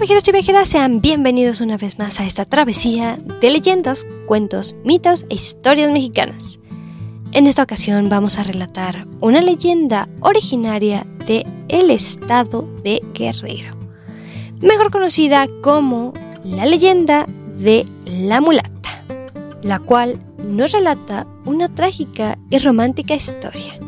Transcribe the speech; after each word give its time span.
viajeros 0.00 0.26
y 0.28 0.32
viajeras, 0.32 0.68
sean 0.70 1.02
bienvenidos 1.02 1.60
una 1.60 1.76
vez 1.76 1.98
más 1.98 2.20
a 2.20 2.24
esta 2.24 2.46
travesía 2.46 3.18
de 3.42 3.50
leyendas, 3.50 4.06
cuentos, 4.24 4.74
mitos 4.82 5.26
e 5.28 5.34
historias 5.34 5.90
mexicanas. 5.90 6.58
En 7.32 7.46
esta 7.46 7.62
ocasión 7.62 8.08
vamos 8.08 8.38
a 8.38 8.42
relatar 8.42 9.06
una 9.20 9.42
leyenda 9.42 10.08
originaria 10.20 11.06
de 11.26 11.46
el 11.68 11.90
estado 11.90 12.66
de 12.82 13.02
Guerrero, 13.12 13.76
mejor 14.62 14.90
conocida 14.90 15.46
como 15.62 16.14
la 16.44 16.64
leyenda 16.64 17.26
de 17.58 17.84
la 18.06 18.40
mulata, 18.40 19.04
la 19.62 19.80
cual 19.80 20.18
nos 20.42 20.72
relata 20.72 21.26
una 21.44 21.68
trágica 21.68 22.38
y 22.48 22.56
romántica 22.56 23.14
historia 23.14 23.78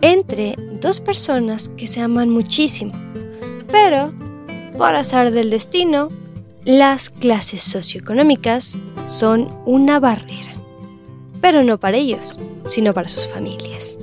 entre 0.00 0.56
dos 0.80 1.02
personas 1.02 1.68
que 1.76 1.86
se 1.86 2.00
aman 2.00 2.30
muchísimo, 2.30 2.94
pero 3.70 4.14
por 4.78 4.94
azar 4.94 5.32
del 5.32 5.50
destino, 5.50 6.08
las 6.64 7.10
clases 7.10 7.62
socioeconómicas 7.62 8.78
son 9.06 9.52
una 9.66 9.98
barrera, 9.98 10.54
pero 11.40 11.64
no 11.64 11.78
para 11.78 11.96
ellos, 11.96 12.38
sino 12.64 12.94
para 12.94 13.08
sus 13.08 13.26
familias. 13.26 13.98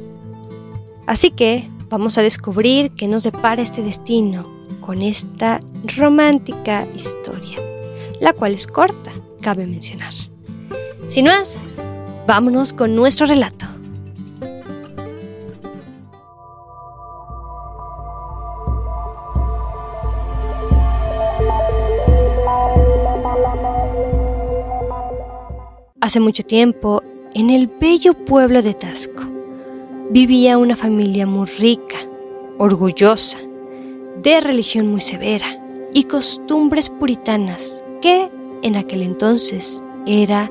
Así 1.08 1.32
que 1.32 1.70
vamos 1.90 2.18
a 2.18 2.24
descubrir 2.24 2.92
qué 2.92 3.08
nos 3.08 3.24
depara 3.24 3.62
este 3.62 3.82
destino 3.84 4.46
con 4.82 5.02
esta 5.02 5.62
romántica 5.98 6.86
historia, 6.94 7.58
la 8.20 8.34
cual 8.34 8.54
es 8.54 8.68
corta, 8.68 9.12
cabe 9.42 9.66
mencionar. 9.66 10.14
Sin 11.08 11.26
más, 11.26 11.64
vámonos 12.28 12.74
con 12.74 12.96
nuestro 12.96 13.28
relato. 13.28 13.66
Hace 26.06 26.20
mucho 26.20 26.44
tiempo, 26.44 27.02
en 27.34 27.50
el 27.50 27.66
bello 27.66 28.14
pueblo 28.14 28.62
de 28.62 28.76
Tasco, 28.76 29.24
vivía 30.12 30.60
una 30.60 30.76
familia 30.76 31.26
muy 31.26 31.48
rica, 31.48 31.96
orgullosa, 32.60 33.40
de 34.22 34.40
religión 34.40 34.86
muy 34.86 35.02
severa 35.02 35.48
y 35.96 36.04
costumbres 36.04 36.92
puritanas 36.92 37.82
que 38.04 38.30
en 38.62 38.76
aquel 38.76 39.02
entonces 39.02 39.82
era 40.06 40.48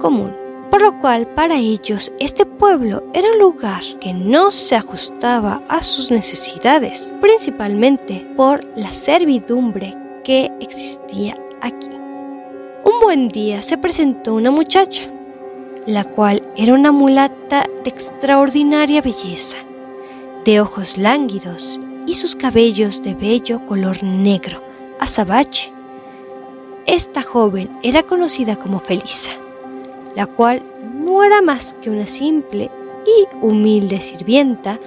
común. 0.00 0.36
Por 0.70 0.82
lo 0.82 0.98
cual 0.98 1.26
para 1.28 1.56
ellos 1.56 2.12
este 2.20 2.44
pueblo 2.44 3.02
era 3.14 3.32
un 3.32 3.38
lugar 3.38 3.80
que 4.02 4.12
no 4.12 4.50
se 4.50 4.76
ajustaba 4.76 5.62
a 5.70 5.82
sus 5.82 6.10
necesidades, 6.10 7.10
principalmente 7.22 8.30
por 8.36 8.62
la 8.76 8.92
servidumbre 8.92 9.96
que 10.24 10.52
existía 10.60 11.38
aquí. 11.62 11.99
Un 12.82 12.98
buen 13.00 13.28
día 13.28 13.60
se 13.60 13.76
presentó 13.76 14.34
una 14.34 14.50
muchacha, 14.50 15.04
la 15.84 16.04
cual 16.04 16.42
era 16.56 16.72
una 16.72 16.92
mulata 16.92 17.66
de 17.84 17.90
extraordinaria 17.90 19.02
belleza, 19.02 19.58
de 20.46 20.60
ojos 20.60 20.96
lánguidos 20.96 21.78
y 22.06 22.14
sus 22.14 22.34
cabellos 22.34 23.02
de 23.02 23.14
bello 23.14 23.64
color 23.66 24.02
negro, 24.02 24.62
azabache. 24.98 25.70
Esta 26.86 27.20
joven 27.22 27.70
era 27.82 28.02
conocida 28.02 28.56
como 28.56 28.80
Felisa, 28.80 29.32
la 30.16 30.26
cual 30.26 30.62
no 30.94 31.22
era 31.22 31.42
más 31.42 31.74
que 31.74 31.90
una 31.90 32.06
simple 32.06 32.70
y 33.04 33.44
humilde 33.44 34.00
sirvienta 34.00 34.80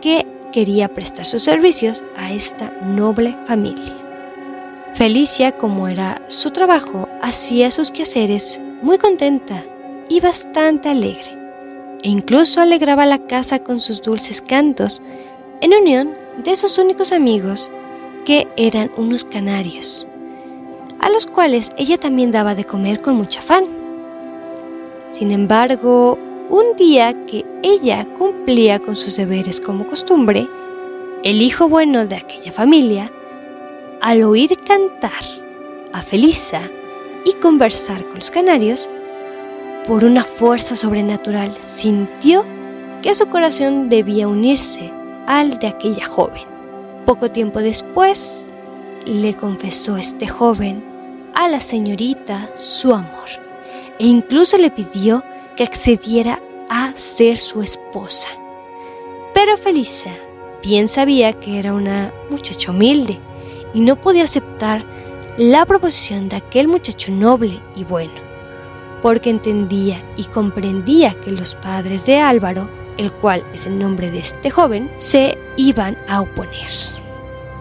que 0.00 0.26
quería 0.52 0.88
prestar 0.88 1.26
sus 1.26 1.42
servicios 1.42 2.02
a 2.16 2.32
esta 2.32 2.70
noble 2.82 3.36
familia. 3.46 4.05
Felicia, 4.96 5.52
como 5.52 5.88
era 5.88 6.22
su 6.26 6.52
trabajo, 6.52 7.06
hacía 7.20 7.70
sus 7.70 7.90
quehaceres 7.90 8.62
muy 8.80 8.96
contenta 8.96 9.62
y 10.08 10.20
bastante 10.20 10.88
alegre, 10.88 11.36
e 12.02 12.08
incluso 12.08 12.62
alegraba 12.62 13.04
la 13.04 13.18
casa 13.18 13.58
con 13.58 13.78
sus 13.78 14.00
dulces 14.00 14.40
cantos, 14.40 15.02
en 15.60 15.74
unión 15.74 16.14
de 16.42 16.56
sus 16.56 16.78
únicos 16.78 17.12
amigos, 17.12 17.70
que 18.24 18.48
eran 18.56 18.90
unos 18.96 19.24
canarios, 19.24 20.08
a 20.98 21.10
los 21.10 21.26
cuales 21.26 21.68
ella 21.76 21.98
también 21.98 22.32
daba 22.32 22.54
de 22.54 22.64
comer 22.64 23.02
con 23.02 23.16
mucho 23.16 23.40
afán. 23.40 23.64
Sin 25.10 25.30
embargo, 25.30 26.18
un 26.48 26.74
día 26.78 27.12
que 27.26 27.44
ella 27.62 28.06
cumplía 28.18 28.78
con 28.78 28.96
sus 28.96 29.18
deberes 29.18 29.60
como 29.60 29.86
costumbre, 29.86 30.48
el 31.22 31.42
hijo 31.42 31.68
bueno 31.68 32.06
de 32.06 32.16
aquella 32.16 32.50
familia 32.50 33.12
al 34.06 34.22
oír 34.22 34.56
cantar 34.64 35.24
a 35.92 36.00
Felisa 36.00 36.70
y 37.24 37.32
conversar 37.32 38.06
con 38.06 38.14
los 38.14 38.30
canarios, 38.30 38.88
por 39.84 40.04
una 40.04 40.22
fuerza 40.22 40.76
sobrenatural 40.76 41.52
sintió 41.58 42.44
que 43.02 43.14
su 43.14 43.26
corazón 43.26 43.88
debía 43.88 44.28
unirse 44.28 44.92
al 45.26 45.58
de 45.58 45.66
aquella 45.66 46.06
joven. 46.06 46.44
Poco 47.04 47.32
tiempo 47.32 47.58
después, 47.58 48.52
le 49.06 49.34
confesó 49.34 49.96
este 49.96 50.28
joven 50.28 50.84
a 51.34 51.48
la 51.48 51.58
señorita 51.58 52.48
su 52.54 52.94
amor 52.94 53.28
e 53.98 54.06
incluso 54.06 54.56
le 54.56 54.70
pidió 54.70 55.24
que 55.56 55.64
accediera 55.64 56.40
a 56.70 56.92
ser 56.94 57.38
su 57.38 57.60
esposa. 57.60 58.28
Pero 59.34 59.56
Felisa 59.56 60.14
bien 60.62 60.86
sabía 60.86 61.32
que 61.32 61.58
era 61.58 61.74
una 61.74 62.12
muchacha 62.30 62.70
humilde 62.70 63.18
y 63.76 63.82
no 63.82 63.94
podía 63.94 64.24
aceptar 64.24 64.82
la 65.36 65.66
proposición 65.66 66.30
de 66.30 66.36
aquel 66.36 66.66
muchacho 66.66 67.12
noble 67.12 67.60
y 67.74 67.84
bueno, 67.84 68.14
porque 69.02 69.28
entendía 69.28 70.02
y 70.16 70.24
comprendía 70.24 71.12
que 71.20 71.30
los 71.30 71.54
padres 71.54 72.06
de 72.06 72.18
Álvaro, 72.18 72.70
el 72.96 73.12
cual 73.12 73.44
es 73.52 73.66
el 73.66 73.78
nombre 73.78 74.10
de 74.10 74.20
este 74.20 74.50
joven, 74.50 74.90
se 74.96 75.36
iban 75.58 75.98
a 76.08 76.22
oponer. 76.22 76.70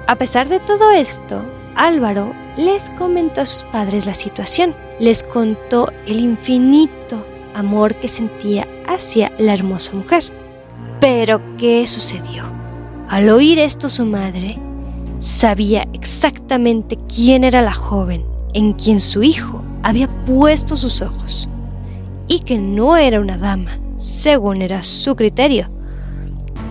A 0.07 0.15
pesar 0.15 0.47
de 0.47 0.61
todo 0.61 0.89
esto, 0.91 1.41
Álvaro 1.75 2.33
les 2.55 2.89
comentó 2.91 3.41
a 3.41 3.45
sus 3.45 3.65
padres 3.65 4.05
la 4.05 4.13
situación, 4.13 4.73
les 5.01 5.21
contó 5.21 5.91
el 6.07 6.21
infinito 6.21 7.25
amor 7.53 7.93
que 7.95 8.07
sentía 8.07 8.65
hacia 8.87 9.33
la 9.37 9.53
hermosa 9.53 9.93
mujer. 9.93 10.23
Pero, 11.01 11.41
¿qué 11.57 11.85
sucedió? 11.85 12.45
Al 13.09 13.29
oír 13.29 13.59
esto 13.59 13.89
su 13.89 14.05
madre 14.05 14.55
Sabía 15.19 15.87
exactamente 15.93 16.97
quién 17.13 17.43
era 17.43 17.61
la 17.61 17.73
joven 17.73 18.25
en 18.53 18.73
quien 18.73 18.99
su 18.99 19.23
hijo 19.23 19.63
había 19.83 20.07
puesto 20.25 20.75
sus 20.75 21.01
ojos 21.01 21.49
y 22.27 22.39
que 22.39 22.57
no 22.57 22.97
era 22.97 23.19
una 23.19 23.37
dama, 23.37 23.77
según 23.97 24.61
era 24.61 24.83
su 24.83 25.15
criterio. 25.15 25.69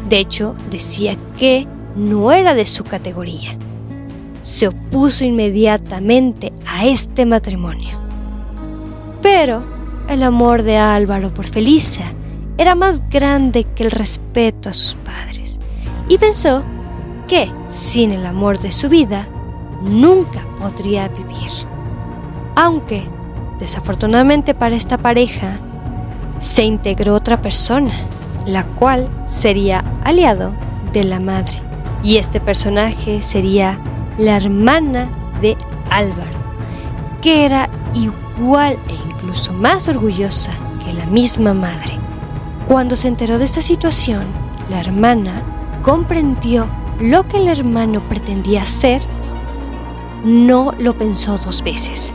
De 0.08 0.18
hecho, 0.18 0.54
decía 0.70 1.16
que 1.38 1.66
no 1.96 2.32
era 2.32 2.54
de 2.54 2.66
su 2.66 2.84
categoría. 2.84 3.56
Se 4.42 4.68
opuso 4.68 5.24
inmediatamente 5.24 6.52
a 6.66 6.86
este 6.86 7.24
matrimonio. 7.24 7.96
Pero 9.22 9.64
el 10.08 10.22
amor 10.22 10.62
de 10.62 10.76
Álvaro 10.76 11.32
por 11.32 11.46
Felisa 11.46 12.12
era 12.58 12.74
más 12.74 13.08
grande 13.08 13.64
que 13.74 13.84
el 13.84 13.90
respeto 13.90 14.68
a 14.68 14.74
sus 14.74 14.94
padres 14.96 15.58
y 16.08 16.18
pensó 16.18 16.62
que 17.26 17.50
sin 17.68 18.10
el 18.10 18.26
amor 18.26 18.58
de 18.58 18.70
su 18.70 18.88
vida 18.88 19.26
nunca 19.82 20.40
podría 20.58 21.08
vivir. 21.08 21.50
Aunque, 22.56 23.06
desafortunadamente 23.58 24.54
para 24.54 24.76
esta 24.76 24.98
pareja, 24.98 25.58
se 26.38 26.64
integró 26.64 27.14
otra 27.14 27.40
persona, 27.40 27.92
la 28.46 28.64
cual 28.64 29.08
sería 29.26 29.84
aliado 30.04 30.52
de 30.92 31.04
la 31.04 31.20
madre. 31.20 31.60
Y 32.02 32.16
este 32.16 32.40
personaje 32.40 33.22
sería 33.22 33.78
la 34.18 34.36
hermana 34.36 35.08
de 35.40 35.56
Álvaro, 35.90 36.30
que 37.22 37.44
era 37.44 37.68
igual 37.94 38.78
e 38.88 38.94
incluso 39.10 39.52
más 39.52 39.88
orgullosa 39.88 40.52
que 40.84 40.92
la 40.92 41.06
misma 41.06 41.54
madre. 41.54 41.98
Cuando 42.68 42.96
se 42.96 43.08
enteró 43.08 43.38
de 43.38 43.44
esta 43.44 43.60
situación, 43.60 44.24
la 44.68 44.80
hermana 44.80 45.42
comprendió 45.82 46.66
lo 47.00 47.26
que 47.26 47.38
el 47.38 47.48
hermano 47.48 48.00
pretendía 48.08 48.62
hacer, 48.62 49.02
no 50.24 50.72
lo 50.78 50.96
pensó 50.96 51.38
dos 51.38 51.62
veces. 51.62 52.14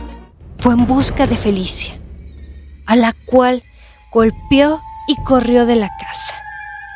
Fue 0.58 0.74
en 0.74 0.86
busca 0.86 1.26
de 1.26 1.36
Felicia, 1.36 1.94
a 2.86 2.96
la 2.96 3.12
cual 3.26 3.62
golpeó 4.12 4.80
y 5.06 5.16
corrió 5.24 5.66
de 5.66 5.76
la 5.76 5.88
casa. 5.98 6.34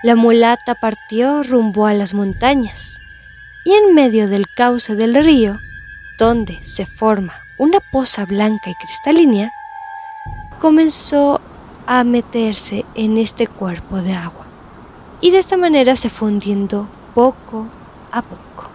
La 0.02 0.16
mulata 0.16 0.74
partió 0.74 1.42
rumbo 1.42 1.86
a 1.86 1.94
las 1.94 2.14
montañas 2.14 2.98
y 3.64 3.72
en 3.72 3.94
medio 3.94 4.28
del 4.28 4.46
cauce 4.54 4.94
del 4.94 5.14
río, 5.24 5.58
donde 6.18 6.58
se 6.62 6.84
forma 6.86 7.34
una 7.58 7.78
poza 7.92 8.26
blanca 8.26 8.70
y 8.70 8.74
cristalina, 8.74 9.50
comenzó 10.60 11.40
a 11.86 12.04
meterse 12.04 12.84
en 12.94 13.16
este 13.18 13.46
cuerpo 13.46 14.02
de 14.02 14.14
agua 14.14 14.46
y 15.20 15.30
de 15.30 15.38
esta 15.38 15.56
manera 15.56 15.96
se 15.96 16.10
fue 16.10 16.28
poco 17.14 17.68
a 18.12 18.22
poco. 18.22 18.70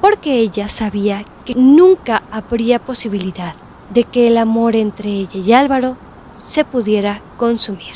porque 0.00 0.38
ella 0.38 0.66
sabía 0.68 1.26
que 1.44 1.54
nunca 1.54 2.22
habría 2.30 2.78
posibilidad 2.78 3.54
de 3.90 4.04
que 4.04 4.28
el 4.28 4.38
amor 4.38 4.74
entre 4.74 5.10
ella 5.10 5.38
y 5.38 5.52
Álvaro 5.52 5.98
se 6.36 6.64
pudiera 6.64 7.22
consumir. 7.36 7.94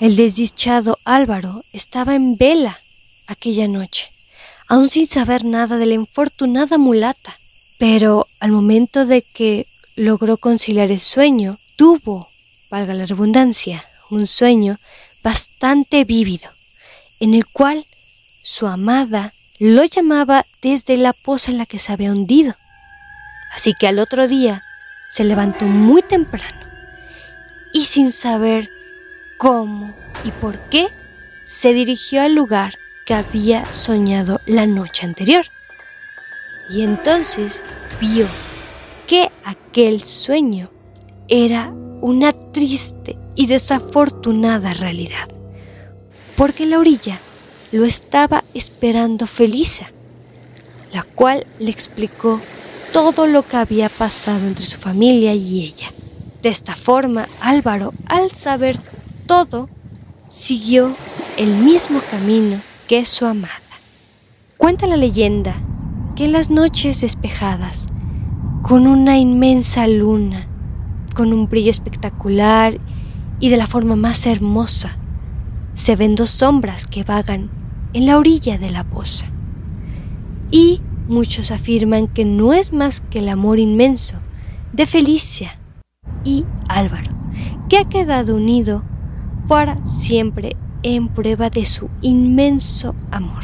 El 0.00 0.16
desdichado 0.16 0.98
Álvaro 1.04 1.62
estaba 1.72 2.16
en 2.16 2.36
vela 2.36 2.80
aquella 3.28 3.68
noche, 3.68 4.10
aún 4.66 4.90
sin 4.90 5.06
saber 5.06 5.44
nada 5.44 5.76
de 5.76 5.86
la 5.86 5.94
infortunada 5.94 6.78
mulata, 6.78 7.38
pero 7.78 8.26
al 8.40 8.50
momento 8.50 9.06
de 9.06 9.22
que 9.22 9.66
logró 9.94 10.36
conciliar 10.36 10.90
el 10.90 11.00
sueño, 11.00 11.58
tuvo, 11.76 12.28
valga 12.70 12.94
la 12.94 13.06
redundancia, 13.06 13.84
un 14.10 14.26
sueño 14.26 14.78
bastante 15.22 16.04
vívido, 16.04 16.50
en 17.20 17.34
el 17.34 17.46
cual 17.46 17.86
su 18.42 18.66
amada 18.66 19.32
lo 19.58 19.84
llamaba 19.84 20.46
desde 20.62 20.96
la 20.96 21.12
poza 21.12 21.50
en 21.50 21.58
la 21.58 21.66
que 21.66 21.78
se 21.78 21.92
había 21.92 22.12
hundido. 22.12 22.54
Así 23.52 23.74
que 23.74 23.86
al 23.86 23.98
otro 23.98 24.28
día 24.28 24.64
se 25.08 25.24
levantó 25.24 25.64
muy 25.66 26.02
temprano 26.02 26.66
y 27.72 27.84
sin 27.84 28.12
saber 28.12 28.70
cómo 29.38 29.94
y 30.24 30.30
por 30.30 30.58
qué, 30.68 30.88
se 31.44 31.72
dirigió 31.72 32.22
al 32.22 32.34
lugar 32.34 32.74
que 33.06 33.14
había 33.14 33.64
soñado 33.64 34.40
la 34.46 34.66
noche 34.66 35.06
anterior. 35.06 35.44
Y 36.70 36.82
entonces 36.82 37.62
vio 38.00 38.26
que 39.06 39.30
aquel 39.44 40.02
sueño 40.04 40.70
era 41.28 41.72
una 42.00 42.32
triste 42.32 43.18
y 43.34 43.46
desafortunada 43.46 44.74
realidad, 44.74 45.28
porque 46.36 46.66
la 46.66 46.78
orilla 46.78 47.18
lo 47.72 47.84
estaba 47.84 48.42
esperando 48.52 49.26
Felisa, 49.26 49.86
la 50.92 51.02
cual 51.02 51.46
le 51.58 51.70
explicó 51.70 52.40
todo 52.92 53.26
lo 53.26 53.46
que 53.46 53.56
había 53.56 53.88
pasado 53.88 54.46
entre 54.46 54.66
su 54.66 54.76
familia 54.78 55.34
y 55.34 55.62
ella. 55.62 55.92
De 56.42 56.48
esta 56.48 56.74
forma, 56.74 57.28
Álvaro, 57.40 57.92
al 58.06 58.32
saber 58.32 58.78
todo, 59.26 59.68
siguió 60.28 60.96
el 61.36 61.50
mismo 61.50 62.00
camino 62.10 62.60
que 62.88 63.04
su 63.04 63.26
amada. 63.26 63.54
Cuenta 64.56 64.86
la 64.86 64.96
leyenda 64.96 65.54
que 66.16 66.24
en 66.24 66.32
las 66.32 66.50
noches 66.50 67.00
despejadas, 67.00 67.86
con 68.62 68.88
una 68.88 69.16
inmensa 69.16 69.86
luna, 69.86 70.48
con 71.14 71.32
un 71.32 71.48
brillo 71.48 71.70
espectacular 71.70 72.78
y 73.38 73.48
de 73.48 73.56
la 73.56 73.68
forma 73.68 73.94
más 73.94 74.26
hermosa, 74.26 74.96
se 75.72 75.94
ven 75.94 76.16
dos 76.16 76.30
sombras 76.30 76.84
que 76.86 77.04
vagan 77.04 77.59
en 77.92 78.06
la 78.06 78.18
orilla 78.18 78.58
de 78.58 78.70
la 78.70 78.84
poza. 78.84 79.30
Y 80.50 80.80
muchos 81.08 81.50
afirman 81.50 82.06
que 82.06 82.24
no 82.24 82.52
es 82.52 82.72
más 82.72 83.00
que 83.00 83.20
el 83.20 83.28
amor 83.28 83.58
inmenso 83.58 84.16
de 84.72 84.86
Felicia 84.86 85.58
y 86.24 86.44
Álvaro, 86.68 87.12
que 87.68 87.78
ha 87.78 87.88
quedado 87.88 88.36
unido 88.36 88.82
para 89.48 89.76
siempre 89.86 90.56
en 90.82 91.08
prueba 91.08 91.50
de 91.50 91.64
su 91.64 91.90
inmenso 92.02 92.94
amor. 93.10 93.42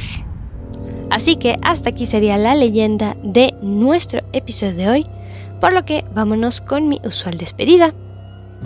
Así 1.10 1.36
que 1.36 1.58
hasta 1.62 1.90
aquí 1.90 2.06
sería 2.06 2.36
la 2.36 2.54
leyenda 2.54 3.16
de 3.22 3.54
nuestro 3.62 4.20
episodio 4.32 4.74
de 4.74 4.88
hoy, 4.88 5.06
por 5.60 5.72
lo 5.72 5.84
que 5.84 6.04
vámonos 6.14 6.60
con 6.60 6.88
mi 6.88 7.00
usual 7.04 7.38
despedida. 7.38 7.94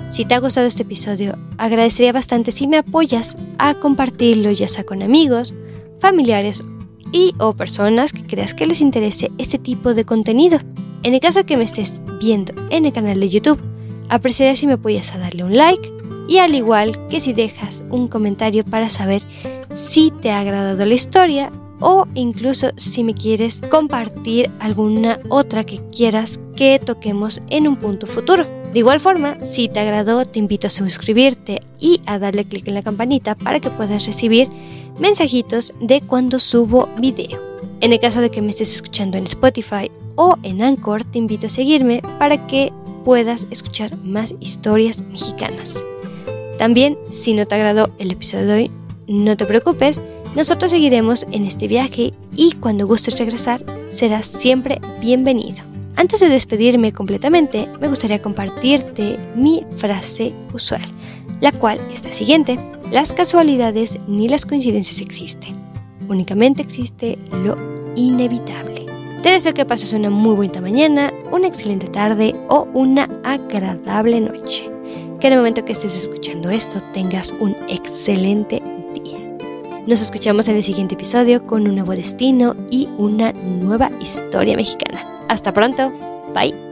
Si 0.09 0.25
te 0.25 0.35
ha 0.35 0.41
gustado 0.41 0.67
este 0.67 0.83
episodio, 0.83 1.39
agradecería 1.59 2.13
bastante 2.13 2.53
si 2.53 2.67
me 2.67 2.79
apoyas 2.79 3.37
a 3.59 3.75
compartirlo 3.75 4.51
ya 4.51 4.69
sea 4.69 4.85
con 4.85 5.03
amigos, 5.03 5.55
familiares 6.01 6.63
y 7.13 7.35
o 7.39 7.55
personas 7.55 8.13
que 8.13 8.27
creas 8.27 8.55
que 8.55 8.67
les 8.67 8.81
interese 8.81 9.31
este 9.39 9.59
tipo 9.59 9.95
de 9.95 10.05
contenido. 10.05 10.59
En 11.03 11.15
el 11.15 11.21
caso 11.21 11.45
que 11.45 11.57
me 11.57 11.65
estés 11.65 12.01
viendo 12.21 12.53
en 12.71 12.85
el 12.85 12.93
canal 12.93 13.21
de 13.21 13.29
YouTube, 13.29 13.61
apreciaría 14.09 14.55
si 14.55 14.67
me 14.67 14.75
apoyas 14.75 15.15
a 15.15 15.19
darle 15.19 15.45
un 15.45 15.57
like 15.57 15.91
y 16.29 16.39
al 16.39 16.55
igual 16.55 17.09
que 17.09 17.21
si 17.21 17.33
dejas 17.33 17.85
un 17.91 18.07
comentario 18.07 18.65
para 18.65 18.89
saber 18.89 19.23
si 19.73 20.11
te 20.11 20.31
ha 20.31 20.41
agradado 20.41 20.85
la 20.85 20.95
historia 20.95 21.51
o 21.81 22.07
incluso 22.15 22.71
si 22.77 23.03
me 23.03 23.15
quieres 23.15 23.61
compartir 23.71 24.51
alguna 24.61 25.19
otra 25.29 25.65
que 25.65 25.81
quieras 25.91 26.39
que 26.55 26.79
toquemos 26.79 27.41
en 27.49 27.67
un 27.67 27.77
punto 27.77 28.07
futuro. 28.07 28.47
De 28.73 28.79
igual 28.79 29.01
forma, 29.01 29.43
si 29.43 29.69
te 29.69 29.81
agradó, 29.81 30.25
te 30.25 30.39
invito 30.39 30.69
a 30.69 30.71
suscribirte 30.71 31.63
y 31.81 32.01
a 32.07 32.19
darle 32.21 32.45
clic 32.45 32.69
en 32.69 32.75
la 32.75 32.83
campanita 32.83 33.35
para 33.35 33.59
que 33.59 33.71
puedas 33.71 34.07
recibir 34.07 34.49
mensajitos 35.01 35.73
de 35.81 36.01
cuando 36.03 36.39
subo 36.39 36.89
video. 36.99 37.41
En 37.81 37.93
el 37.93 37.99
caso 37.99 38.21
de 38.21 38.31
que 38.31 38.43
me 38.43 38.51
estés 38.51 38.73
escuchando 38.75 39.17
en 39.17 39.25
Spotify 39.25 39.91
o 40.15 40.37
en 40.43 40.63
Anchor, 40.63 41.05
te 41.05 41.19
invito 41.19 41.47
a 41.47 41.51
seguirme 41.51 42.03
para 42.19 42.47
que 42.47 42.73
puedas 43.05 43.47
escuchar 43.51 43.97
más 44.05 44.35
historias 44.41 45.03
mexicanas. 45.03 45.85
También, 46.59 46.99
si 47.09 47.33
no 47.33 47.47
te 47.47 47.55
agradó 47.55 47.91
el 47.99 48.13
episodio 48.13 48.47
de 48.47 48.53
hoy, 48.53 48.71
no 49.09 49.37
te 49.37 49.47
preocupes, 49.47 50.03
nosotros 50.37 50.71
seguiremos 50.71 51.27
en 51.33 51.45
este 51.45 51.67
viaje 51.67 52.13
y 52.37 52.53
cuando 52.53 52.87
gustes 52.87 53.19
regresar, 53.19 53.65
serás 53.91 54.27
siempre 54.27 54.81
bienvenido. 55.01 55.65
Antes 55.97 56.21
de 56.21 56.29
despedirme 56.29 56.93
completamente, 56.93 57.69
me 57.81 57.89
gustaría 57.89 58.23
compartirte 58.23 59.19
mi 59.35 59.65
frase 59.77 60.33
usual, 60.53 60.83
la 61.41 61.53
cual 61.53 61.81
es 61.93 62.05
la 62.05 62.13
siguiente. 62.13 62.59
Las 62.91 63.13
casualidades 63.13 63.99
ni 64.07 64.29
las 64.29 64.47
coincidencias 64.47 65.01
existen. 65.01 65.55
Únicamente 66.09 66.63
existe 66.63 67.19
lo 67.45 67.57
inevitable. 67.97 68.87
Te 69.23 69.31
deseo 69.31 69.55
que 69.55 69.67
pases 69.67 69.93
una 69.93 70.11
muy 70.11 70.35
buena 70.35 70.61
mañana, 70.61 71.13
una 71.31 71.47
excelente 71.47 71.89
tarde 71.89 72.35
o 72.49 72.67
una 72.73 73.09
agradable 73.23 74.21
noche. 74.21 74.71
Que 75.21 75.27
en 75.27 75.35
el 75.35 75.39
momento 75.41 75.65
que 75.65 75.73
estés 75.73 75.95
escuchando 75.95 76.49
esto 76.49 76.83
tengas 76.95 77.35
un 77.39 77.55
excelente 77.69 78.63
día. 78.95 79.19
Nos 79.87 80.01
escuchamos 80.01 80.49
en 80.49 80.57
el 80.57 80.65
siguiente 80.65 80.95
episodio 80.95 81.47
con 81.47 81.69
un 81.69 81.75
nuevo 81.75 81.93
destino 81.93 82.57
y 82.71 82.89
una 82.97 83.33
nueva 83.33 83.91
historia 84.01 84.57
mexicana. 84.57 85.21
Hasta 85.29 85.53
pronto. 85.53 85.93
Bye. 86.35 86.70